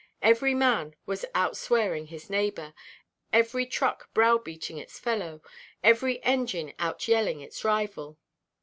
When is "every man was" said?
0.23-1.25